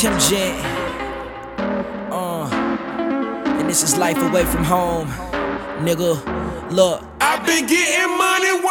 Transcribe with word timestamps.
Tim 0.00 0.18
Gent. 0.18 0.56
Uh, 2.10 2.48
and 3.60 3.68
this 3.68 3.82
is 3.82 3.98
life 3.98 4.16
away 4.16 4.46
from 4.46 4.64
home. 4.64 5.08
Nigga, 5.84 6.16
look. 6.72 7.04
I've 7.20 7.44
been 7.44 7.66
getting 7.66 8.16
money, 8.16 8.64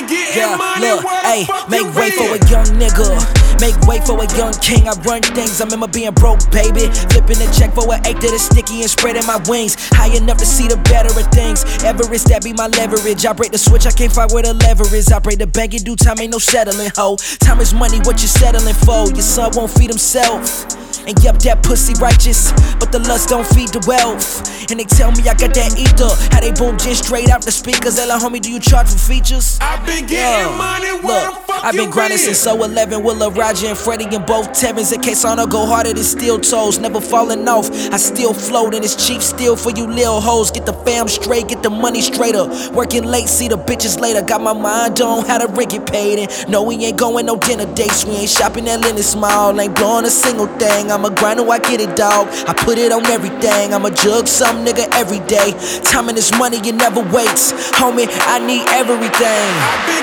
been 0.00 0.08
getting 0.08 0.40
Yeah, 0.40 0.56
money, 0.56 0.88
look, 0.88 1.02
fuck 1.46 1.68
make 1.68 1.94
way 1.94 2.10
for 2.10 2.34
a 2.34 2.40
young 2.48 2.66
nigga. 2.80 3.40
Make 3.60 3.76
way 3.84 4.00
for 4.00 4.16
a 4.16 4.26
young 4.36 4.54
king. 4.54 4.88
I 4.88 4.92
run 5.04 5.20
things. 5.20 5.60
I 5.60 5.64
remember 5.64 5.88
being 5.88 6.12
broke, 6.14 6.40
baby. 6.50 6.88
Flipping 7.12 7.36
a 7.44 7.48
check 7.52 7.74
for 7.74 7.84
an 7.92 8.00
eight 8.06 8.16
that 8.20 8.32
is 8.32 8.42
sticky 8.42 8.80
and 8.80 8.90
spreading 8.90 9.26
my 9.26 9.36
wings. 9.48 9.76
High 9.92 10.16
enough 10.16 10.38
to 10.38 10.46
see 10.46 10.66
the 10.66 10.78
better 10.88 11.12
of 11.12 11.26
things. 11.32 11.64
Everest, 11.84 12.28
that 12.28 12.42
be 12.42 12.54
my 12.54 12.68
leverage. 12.68 13.26
I 13.26 13.32
break 13.34 13.52
the 13.52 13.58
switch, 13.58 13.86
I 13.86 13.92
can't 13.92 14.12
fight 14.12 14.32
where 14.32 14.42
the 14.42 14.54
lever 14.54 14.88
is. 14.94 15.12
I 15.12 15.18
break 15.18 15.38
the 15.38 15.46
bank 15.46 15.74
in 15.74 15.82
due 15.82 15.96
time, 15.96 16.18
ain't 16.20 16.32
no 16.32 16.38
settling, 16.38 16.90
ho. 16.96 17.16
Time 17.40 17.60
is 17.60 17.74
money, 17.74 17.98
what 17.98 18.22
you 18.22 18.28
settling 18.28 18.74
for? 18.74 19.12
Your 19.12 19.22
son 19.22 19.52
won't 19.54 19.70
feed 19.70 19.90
himself. 19.90 20.79
And 21.06 21.16
yep, 21.24 21.38
that 21.40 21.62
pussy 21.62 21.94
righteous, 22.00 22.52
but 22.78 22.92
the 22.92 22.98
lust 23.00 23.28
don't 23.30 23.46
feed 23.46 23.68
the 23.70 23.82
wealth. 23.86 24.70
And 24.70 24.78
they 24.78 24.84
tell 24.84 25.10
me 25.12 25.22
I 25.28 25.34
got 25.34 25.54
that 25.54 25.74
ether. 25.78 26.10
How 26.34 26.40
they 26.40 26.52
boom 26.52 26.78
just 26.78 27.04
straight 27.04 27.28
out 27.30 27.42
the 27.42 27.50
speakers. 27.52 27.98
Like, 27.98 28.20
homie, 28.22 28.40
do 28.40 28.50
you 28.50 28.60
charge 28.60 28.88
for 28.88 28.98
features? 28.98 29.58
I've 29.60 29.84
been 29.86 30.06
getting 30.06 30.18
Yeah. 30.50 30.56
money, 30.56 30.92
where 31.02 31.26
Look, 31.30 31.46
the 31.46 31.52
fuck 31.52 31.64
I've 31.64 31.74
been 31.74 31.90
grinding 31.90 32.18
been? 32.18 32.34
since 32.34 32.46
011. 32.46 33.02
Willa, 33.02 33.30
Roger, 33.30 33.68
and 33.68 33.78
Freddie 33.78 34.04
and 34.14 34.24
both 34.26 34.52
Tevins. 34.52 34.92
In 34.92 35.00
case 35.00 35.24
I 35.24 35.34
don't 35.34 35.50
go 35.50 35.66
harder 35.66 35.92
than 35.92 36.04
steel 36.04 36.38
toes. 36.38 36.78
Never 36.78 37.00
falling 37.00 37.48
off. 37.48 37.70
I 37.92 37.96
still 37.96 38.34
float 38.34 38.74
and 38.74 38.84
it's 38.84 38.94
cheap 39.06 39.22
still 39.22 39.56
for 39.56 39.70
you 39.70 39.86
lil 39.86 40.20
hoes. 40.20 40.50
Get 40.50 40.66
the 40.66 40.72
fam 40.72 41.08
straight, 41.08 41.48
get 41.48 41.62
the 41.62 41.70
money 41.70 42.00
straighter. 42.02 42.44
Working 42.72 43.04
late, 43.04 43.28
see 43.28 43.48
the 43.48 43.58
bitches 43.58 43.98
later. 44.00 44.22
Got 44.22 44.42
my 44.42 44.52
mind 44.52 45.00
on 45.00 45.24
how 45.26 45.38
to 45.38 45.46
rig 45.52 45.70
get 45.70 45.86
paid. 45.86 46.18
And 46.18 46.48
no, 46.50 46.62
we 46.62 46.74
ain't 46.84 46.98
going 46.98 47.26
no 47.26 47.36
dinner 47.36 47.66
dates. 47.74 48.04
We 48.04 48.12
ain't 48.16 48.30
shopping 48.30 48.68
at 48.68 48.80
Lenox 48.80 49.14
Mall. 49.14 49.58
Ain't 49.60 49.74
blowing 49.76 50.04
a 50.04 50.10
single 50.10 50.46
thing. 50.58 50.89
I'm 50.90 51.04
a 51.04 51.10
grinder, 51.10 51.48
I 51.48 51.58
get 51.58 51.80
it, 51.80 51.94
dog. 51.96 52.28
I 52.48 52.52
put 52.52 52.76
it 52.78 52.90
on 52.92 53.06
everything. 53.06 53.72
I'm 53.72 53.84
a 53.84 53.90
jug 53.90 54.26
some 54.26 54.64
nigga 54.64 54.88
every 54.94 55.20
day. 55.26 55.52
Time 55.84 56.08
and 56.08 56.18
this 56.18 56.36
money, 56.36 56.58
it 56.58 56.74
never 56.74 57.00
waits. 57.00 57.52
Homie, 57.78 58.08
I 58.26 58.38
need 58.38 58.66
everything. 58.74 59.50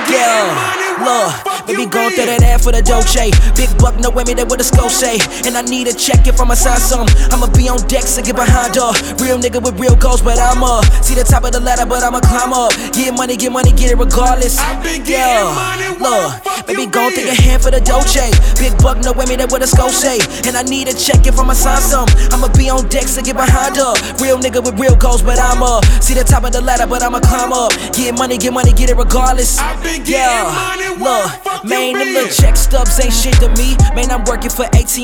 Yeah, 0.08 0.47
look, 1.03 1.56
baby, 1.67 1.83
you 1.83 1.89
going 1.89 2.11
through 2.15 2.31
that 2.31 2.41
ad 2.41 2.61
for 2.63 2.71
the 2.71 2.81
Dolce. 2.81 3.29
Big 3.53 3.69
buck, 3.77 3.99
no 3.99 4.09
with 4.09 4.27
me, 4.27 4.33
that 4.39 4.47
what 4.47 4.57
the 4.57 4.67
skull 4.67 4.89
say. 4.89 5.19
And 5.45 5.53
I 5.59 5.61
need 5.61 5.87
a 5.87 5.93
check 5.93 6.25
if 6.25 6.39
I'ma 6.39 6.55
sign 6.55 6.79
some. 6.79 7.07
I'ma 7.29 7.51
be 7.51 7.67
on 7.67 7.83
deck, 7.87 8.07
so 8.07 8.23
get 8.23 8.35
behind 8.35 8.75
her. 8.79 8.91
Real 9.19 9.37
nigga 9.37 9.61
with 9.61 9.75
real 9.79 9.95
goals, 9.95 10.21
but 10.21 10.39
I'm 10.39 10.63
uh 10.63 10.81
See 11.03 11.13
the 11.13 11.23
top 11.23 11.43
of 11.43 11.51
the 11.51 11.59
ladder, 11.59 11.85
but 11.85 12.03
I'ma 12.03 12.19
climb 12.23 12.53
up. 12.55 12.71
Get 12.95 13.13
money, 13.13 13.35
get 13.35 13.51
money, 13.51 13.71
get 13.71 13.91
it 13.91 13.97
regardless. 13.99 14.57
I've 14.57 14.81
been 14.81 15.03
getting 15.03 15.53
money, 15.53 15.91
where 15.99 16.31
the 16.31 16.47
look, 16.47 16.67
baby, 16.67 16.85
through 16.87 17.11
been? 17.11 17.27
your 17.27 17.39
hand 17.43 17.61
for 17.61 17.71
the 17.71 17.81
Dolce. 17.83 18.31
Big 18.57 18.73
buck, 18.81 18.97
no 19.03 19.11
with 19.11 19.27
me, 19.27 19.35
that 19.37 19.52
what 19.52 19.61
the 19.61 19.67
skull 19.67 19.91
say. 19.91 20.17
And 20.47 20.55
I 20.55 20.63
need 20.63 20.87
a 20.87 20.95
check 20.95 21.27
if 21.27 21.37
I'ma 21.39 21.53
sign 21.53 21.81
some. 21.83 22.07
I'ma 22.31 22.47
be 22.55 22.69
on 22.71 22.87
deck, 22.87 23.07
so 23.11 23.21
get 23.21 23.35
behind 23.35 23.75
her. 23.75 23.93
Real 24.23 24.39
nigga 24.39 24.63
with 24.63 24.79
real 24.79 24.95
goals, 24.95 25.21
but 25.21 25.39
I'm 25.39 25.61
uh 25.61 25.81
See 25.99 26.13
the 26.13 26.23
top 26.23 26.43
of 26.43 26.53
the 26.53 26.61
ladder, 26.61 26.87
but 26.87 27.03
I'ma 27.03 27.19
climb 27.19 27.52
up. 27.52 27.71
Get 27.91 28.17
money, 28.17 28.37
get 28.37 28.53
money, 28.53 28.71
get 28.71 28.89
it 28.89 28.97
regardless. 28.97 29.59
I've 29.59 29.81
been 29.83 30.03
getting 30.03 30.47
money, 30.53 30.89
where 30.95 31.23
look, 31.23 31.31
the 31.31 31.39
fuck 31.43 31.53
you 31.53 31.56
man, 31.63 31.94
them 31.94 32.13
little 32.13 32.30
check 32.30 32.55
stubs 32.55 33.00
ain't 33.00 33.13
shit 33.13 33.33
to 33.39 33.50
me. 33.55 33.77
Man, 33.95 34.11
I'm 34.11 34.23
working 34.25 34.50
for 34.50 34.66
AT&T. 34.75 35.03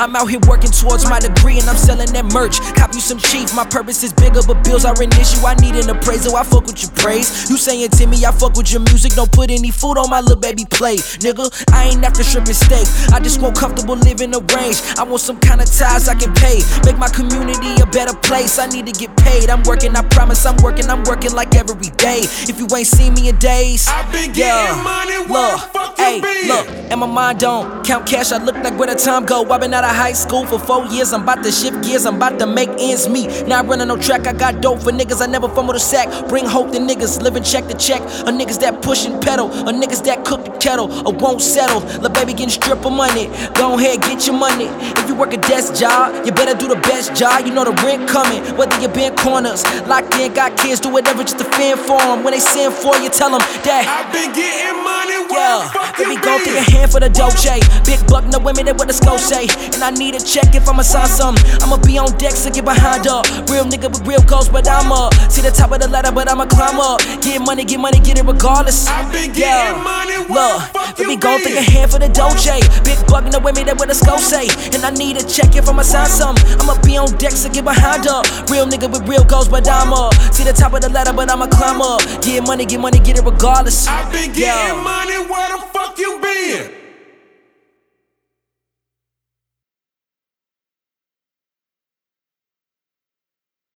I'm 0.00 0.16
out 0.16 0.26
here 0.30 0.40
working 0.48 0.70
towards 0.70 1.08
my 1.08 1.18
degree 1.18 1.58
and 1.58 1.68
I'm 1.68 1.76
selling 1.76 2.10
that 2.12 2.26
merch. 2.32 2.60
Cop 2.74 2.94
you 2.94 3.00
some 3.00 3.18
cheap. 3.18 3.48
My 3.54 3.64
purpose 3.64 4.02
is 4.02 4.12
bigger, 4.12 4.40
but 4.46 4.62
bills 4.64 4.84
are 4.84 4.96
an 5.00 5.12
issue. 5.20 5.44
I 5.46 5.54
need 5.54 5.76
an 5.76 5.90
appraisal. 5.90 6.36
I 6.36 6.42
fuck 6.42 6.66
with 6.66 6.82
your 6.82 6.90
praise. 6.92 7.50
You 7.50 7.56
saying 7.56 7.90
to 7.90 8.06
me, 8.06 8.24
I 8.24 8.32
fuck 8.32 8.56
with 8.56 8.72
your 8.72 8.80
music. 8.80 9.12
Don't 9.12 9.30
put 9.30 9.50
any 9.50 9.70
food 9.70 9.98
on 9.98 10.10
my 10.10 10.20
little 10.20 10.40
baby 10.40 10.64
plate, 10.70 11.00
nigga. 11.22 11.50
I 11.72 11.88
ain't 11.88 12.04
after 12.04 12.24
shrimp 12.24 12.46
and 12.46 12.56
steak. 12.56 12.86
I 13.12 13.20
just 13.20 13.40
want 13.40 13.56
comfortable 13.56 13.96
living 13.96 14.34
arranged. 14.34 14.82
I 14.98 15.04
want 15.04 15.20
some 15.20 15.38
kind 15.38 15.60
of 15.60 15.70
ties 15.70 16.08
I 16.08 16.14
can 16.14 16.32
pay. 16.34 16.62
Make 16.84 16.98
my 16.98 17.08
community 17.08 17.80
a 17.82 17.86
better 17.86 18.16
place. 18.16 18.58
I 18.58 18.66
need 18.66 18.86
to 18.86 18.92
get 18.92 19.16
paid. 19.16 19.50
I'm 19.50 19.62
working. 19.62 19.94
I 19.96 20.02
promise 20.02 20.44
I'm 20.46 20.56
working. 20.62 20.88
I'm 20.88 21.02
working 21.04 21.32
like 21.32 21.54
every 21.54 21.90
day. 21.96 22.20
If 22.48 22.58
you 22.58 22.66
ain't 22.76 22.86
seen 22.86 23.14
me 23.14 23.28
in 23.28 23.36
days, 23.38 23.86
I've 23.88 24.10
been 24.12 24.32
getting 24.32 24.82
money, 24.82 25.18
where 25.30 25.56
look, 25.56 25.75
fuck 25.76 25.98
you 25.98 26.04
hey, 26.04 26.48
look, 26.48 26.85
and 26.90 27.00
my 27.00 27.06
mind 27.06 27.40
don't 27.40 27.84
count 27.84 28.06
cash. 28.06 28.32
I 28.32 28.42
look 28.42 28.56
like 28.56 28.78
where 28.78 28.88
the 28.88 28.94
time 28.94 29.24
go. 29.24 29.48
I've 29.50 29.60
been 29.60 29.74
out 29.74 29.84
of 29.84 29.90
high 29.94 30.12
school 30.12 30.46
for 30.46 30.58
four 30.58 30.86
years. 30.86 31.12
I'm 31.12 31.22
about 31.22 31.42
to 31.44 31.52
shift 31.52 31.84
gears. 31.84 32.06
I'm 32.06 32.16
about 32.16 32.38
to 32.38 32.46
make 32.46 32.68
ends 32.78 33.08
meet. 33.08 33.46
Now 33.46 33.62
running 33.64 33.88
no 33.88 33.96
track. 33.96 34.26
I 34.26 34.32
got 34.32 34.60
dope 34.60 34.82
for 34.82 34.92
niggas. 34.92 35.20
I 35.22 35.26
never 35.26 35.48
fumble 35.48 35.72
the 35.74 35.80
sack. 35.80 36.08
Bring 36.28 36.44
hope 36.46 36.72
to 36.72 36.78
niggas 36.78 37.22
living 37.22 37.42
check 37.42 37.66
to 37.68 37.74
check. 37.76 38.00
Or 38.26 38.32
niggas 38.32 38.60
that 38.60 38.82
push 38.82 39.06
and 39.06 39.22
pedal. 39.22 39.46
Or 39.46 39.72
niggas 39.72 40.04
that 40.04 40.24
cook 40.24 40.44
the 40.44 40.50
kettle. 40.52 40.90
Or 41.06 41.12
won't 41.12 41.42
settle. 41.42 41.80
Lil' 42.00 42.10
baby 42.12 42.32
getting 42.32 42.50
strip 42.50 42.84
of 42.84 42.92
money. 42.92 43.26
Go 43.54 43.78
ahead, 43.78 44.02
get 44.02 44.26
your 44.26 44.36
money. 44.36 44.66
If 45.00 45.08
you 45.08 45.14
work 45.14 45.32
a 45.32 45.38
desk 45.38 45.74
job, 45.74 46.24
you 46.24 46.32
better 46.32 46.56
do 46.56 46.68
the 46.68 46.80
best 46.82 47.14
job. 47.14 47.46
You 47.46 47.52
know 47.52 47.64
the 47.64 47.72
rent 47.82 48.08
coming. 48.08 48.42
Whether 48.56 48.80
you 48.80 48.88
been 48.88 49.14
corners, 49.16 49.64
locked 49.86 50.14
in, 50.14 50.32
got 50.34 50.56
kids, 50.56 50.80
do 50.80 50.90
whatever 50.90 51.22
just 51.22 51.38
to 51.38 51.44
fend 51.44 51.80
for 51.80 52.00
'em. 52.00 52.24
When 52.24 52.32
they 52.32 52.40
send 52.40 52.74
for 52.74 52.96
you, 52.98 53.08
tell 53.08 53.30
them 53.30 53.40
that. 53.64 53.84
I've 53.86 54.12
been 54.12 54.32
getting 54.32 54.82
money, 54.82 55.26
Yeah, 55.36 55.68
let 55.98 56.08
me 56.08 56.16
go 56.16 56.38
through 56.38 56.54
your 56.54 56.64
hand 56.76 56.92
for 56.92 57.00
the 57.00 57.08
Dolce. 57.08 57.60
Big 57.88 58.00
buck, 58.06 58.24
no 58.28 58.38
women, 58.38 58.66
that 58.66 58.76
what 58.76 58.88
the 58.88 58.94
skull 58.94 59.18
say. 59.18 59.48
And 59.72 59.80
I 59.82 59.90
need 59.90 60.14
a 60.14 60.20
check 60.20 60.54
if 60.54 60.68
I'ma 60.68 60.82
sign 60.82 61.08
something. 61.08 61.42
I'ma 61.62 61.76
be 61.80 61.98
on 61.98 62.12
deck, 62.18 62.32
so 62.36 62.50
get 62.50 62.64
behind 62.64 63.04
her. 63.08 63.22
Real 63.48 63.64
nigga 63.64 63.88
with 63.88 64.06
real 64.06 64.22
goals, 64.22 64.48
but 64.48 64.68
I'm 64.68 64.92
up. 64.92 65.14
See 65.32 65.42
the 65.42 65.50
top 65.50 65.72
of 65.72 65.80
the 65.80 65.88
ladder, 65.88 66.12
but 66.12 66.28
I'ma 66.30 66.46
climb 66.46 66.78
up. 66.80 67.00
Get 67.24 67.40
money, 67.40 67.64
get 67.64 67.80
money, 67.80 67.98
get 68.00 68.18
it 68.18 68.24
regardless. 68.24 68.86
I've 68.86 69.10
been 69.12 69.32
getting 69.32 69.82
money, 69.82 70.18
where 70.28 70.58
look, 70.60 70.98
let 70.98 71.06
me 71.08 71.16
go 71.16 71.38
through 71.38 71.56
a 71.58 71.62
hand 71.64 71.90
for 71.90 71.98
the 71.98 72.08
Dolce. 72.08 72.60
Big 72.84 72.98
buck, 73.08 73.24
no 73.32 73.38
women, 73.40 73.66
that 73.66 73.78
what 73.78 73.88
the 73.88 73.94
skull 73.94 74.18
say. 74.18 74.46
And 74.74 74.84
I 74.84 74.90
need 74.90 75.16
a 75.16 75.24
check 75.24 75.56
if 75.56 75.68
I'ma 75.68 75.82
sign 75.82 76.06
something. 76.06 76.44
I'ma 76.60 76.76
be 76.82 76.96
on 76.96 77.10
deck, 77.18 77.32
so 77.32 77.48
get 77.48 77.64
behind 77.64 78.04
her. 78.04 78.20
Real 78.52 78.66
nigga 78.66 78.90
with 78.90 79.08
real 79.08 79.24
goals, 79.24 79.48
but 79.48 79.68
I'm 79.68 79.92
up. 79.92 80.14
See 80.32 80.44
the 80.44 80.52
top 80.52 80.74
of 80.74 80.80
the 80.82 80.88
ladder, 80.90 81.12
but 81.12 81.30
I'ma 81.30 81.46
climb 81.46 81.80
up. 81.80 82.00
Get 82.22 82.46
money, 82.46 82.64
get 82.66 82.80
money, 82.80 82.98
get 82.98 83.18
it 83.18 83.24
regardless. 83.24 83.86
I've 83.86 84.10
been 84.12 84.32
getting 84.32 84.76
Yeah. 84.76 84.82
money, 84.82 85.18
where 85.30 85.48
the 85.56 85.62
fuck 85.72 85.98
you 85.98 86.18
been? 86.20 86.65